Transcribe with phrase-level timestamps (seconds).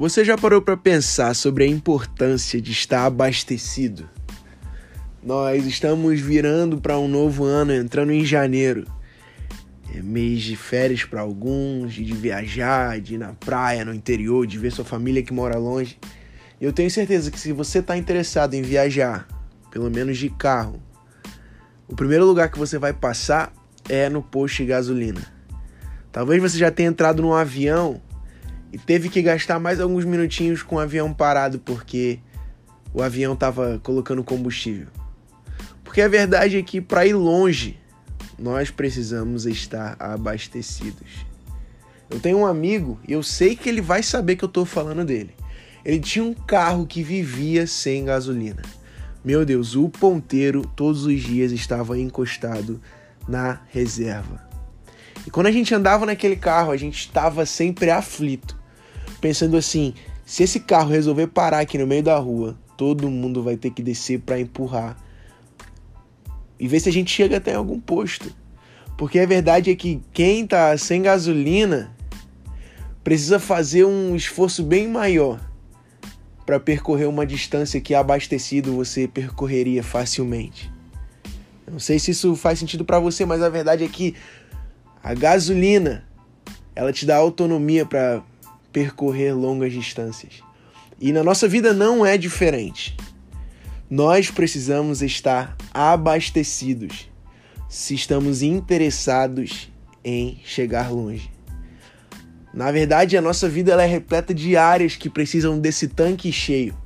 [0.00, 4.08] Você já parou para pensar sobre a importância de estar abastecido?
[5.22, 8.86] Nós estamos virando para um novo ano, entrando em janeiro.
[9.94, 14.56] É mês de férias para alguns, de viajar, de ir na praia, no interior, de
[14.56, 15.98] ver sua família que mora longe.
[16.58, 19.28] Eu tenho certeza que se você está interessado em viajar,
[19.70, 20.82] pelo menos de carro,
[21.86, 23.52] o primeiro lugar que você vai passar
[23.86, 25.20] é no posto de gasolina.
[26.10, 28.00] Talvez você já tenha entrado num avião
[28.72, 32.20] e teve que gastar mais alguns minutinhos com o avião parado porque
[32.94, 34.88] o avião estava colocando combustível.
[35.82, 37.78] Porque a verdade é que para ir longe,
[38.38, 41.26] nós precisamos estar abastecidos.
[42.08, 45.04] Eu tenho um amigo e eu sei que ele vai saber que eu estou falando
[45.04, 45.34] dele.
[45.84, 48.62] Ele tinha um carro que vivia sem gasolina.
[49.24, 52.80] Meu Deus, o ponteiro todos os dias estava encostado
[53.28, 54.48] na reserva.
[55.26, 58.59] E quando a gente andava naquele carro, a gente estava sempre aflito
[59.20, 63.56] pensando assim: se esse carro resolver parar aqui no meio da rua, todo mundo vai
[63.56, 64.96] ter que descer para empurrar
[66.58, 68.34] e ver se a gente chega até algum posto.
[68.96, 71.96] Porque a verdade é que quem tá sem gasolina
[73.02, 75.40] precisa fazer um esforço bem maior
[76.44, 80.70] para percorrer uma distância que abastecido você percorreria facilmente.
[81.70, 84.14] Não sei se isso faz sentido para você, mas a verdade é que
[85.02, 86.04] a gasolina
[86.74, 88.22] ela te dá autonomia para
[88.72, 90.42] percorrer longas distâncias.
[91.00, 92.96] E na nossa vida não é diferente.
[93.88, 97.08] Nós precisamos estar abastecidos
[97.68, 99.70] se estamos interessados
[100.04, 101.30] em chegar longe.
[102.52, 106.76] Na verdade, a nossa vida ela é repleta de áreas que precisam desse tanque cheio.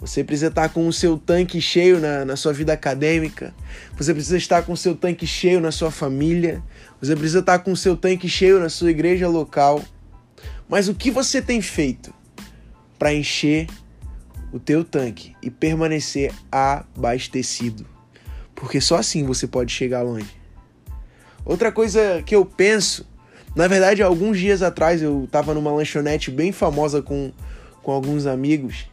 [0.00, 3.54] Você precisa estar com o seu tanque cheio na, na sua vida acadêmica.
[3.96, 6.62] Você precisa estar com o seu tanque cheio na sua família.
[7.00, 9.84] Você precisa estar com o seu tanque cheio na sua igreja local.
[10.70, 12.14] Mas o que você tem feito
[12.96, 13.66] para encher
[14.52, 17.84] o teu tanque e permanecer abastecido?
[18.54, 20.30] Porque só assim você pode chegar longe.
[21.44, 23.04] Outra coisa que eu penso,
[23.56, 27.32] na verdade, alguns dias atrás eu estava numa lanchonete bem famosa com,
[27.82, 28.86] com alguns amigos.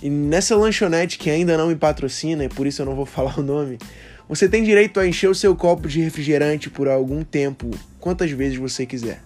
[0.00, 3.36] E nessa lanchonete que ainda não me patrocina, e por isso eu não vou falar
[3.40, 3.78] o nome,
[4.28, 8.56] você tem direito a encher o seu copo de refrigerante por algum tempo, quantas vezes
[8.56, 9.20] você quiser.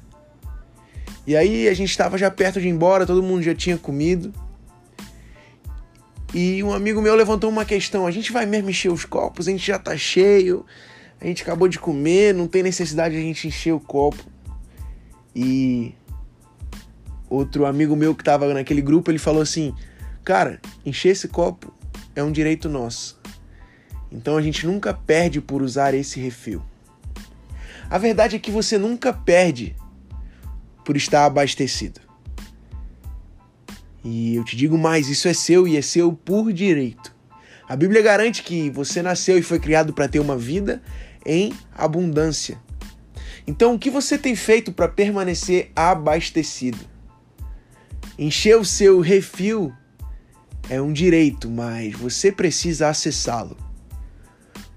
[1.31, 4.35] E aí a gente estava já perto de ir embora, todo mundo já tinha comido.
[6.35, 9.47] E um amigo meu levantou uma questão: a gente vai mesmo encher os copos?
[9.47, 10.67] A gente já tá cheio,
[11.21, 14.25] a gente acabou de comer, não tem necessidade de a gente encher o copo.
[15.33, 15.95] E
[17.29, 19.73] outro amigo meu que tava naquele grupo, ele falou assim:
[20.25, 21.73] Cara, encher esse copo
[22.17, 23.21] é um direito nosso.
[24.11, 26.61] Então a gente nunca perde por usar esse refil.
[27.89, 29.77] A verdade é que você nunca perde
[30.91, 32.01] por estar abastecido.
[34.03, 37.15] E eu te digo mais: isso é seu e é seu por direito.
[37.69, 40.83] A Bíblia garante que você nasceu e foi criado para ter uma vida
[41.25, 42.61] em abundância.
[43.47, 46.81] Então, o que você tem feito para permanecer abastecido?
[48.19, 49.73] Encher o seu refil
[50.69, 53.69] é um direito, mas você precisa acessá-lo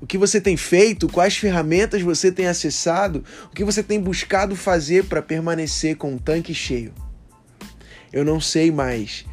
[0.04, 4.54] o que você tem feito, quais ferramentas você tem acessado, o que você tem buscado
[4.54, 6.94] fazer para permanecer com o tanque cheio.
[8.12, 9.24] Eu não sei mais.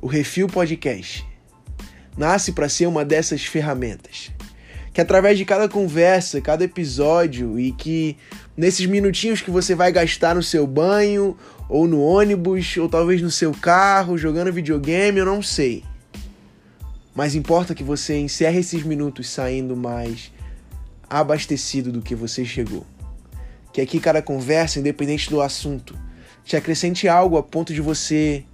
[0.00, 1.26] O Refil Podcast
[2.16, 4.30] nasce para ser uma dessas ferramentas.
[4.92, 8.16] Que através de cada conversa, cada episódio e que
[8.56, 11.36] nesses minutinhos que você vai gastar no seu banho,
[11.68, 15.82] ou no ônibus, ou talvez no seu carro, jogando videogame, eu não sei
[17.14, 20.32] mas importa que você encerre esses minutos saindo mais
[21.08, 22.86] abastecido do que você chegou.
[23.72, 25.98] Que aqui cada conversa, independente do assunto,
[26.44, 28.44] te acrescente algo a ponto de você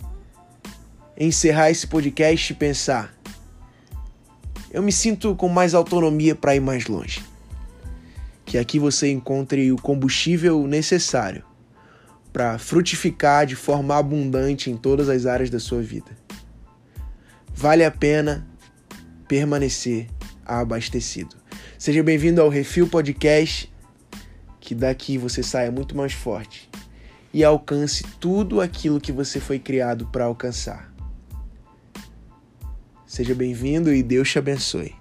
[1.19, 3.15] encerrar esse podcast e pensar:
[4.71, 7.25] eu me sinto com mais autonomia para ir mais longe.
[8.45, 11.45] Que aqui você encontre o combustível necessário
[12.33, 16.26] para frutificar de forma abundante em todas as áreas da sua vida
[17.57, 18.47] vale a pena
[19.27, 20.07] permanecer
[20.45, 21.35] abastecido.
[21.79, 23.73] Seja bem-vindo ao Refil Podcast,
[24.61, 26.69] que daqui você saia muito mais forte
[27.33, 30.93] e alcance tudo aquilo que você foi criado para alcançar.
[33.07, 34.95] Seja bem-vindo e Deus te abençoe.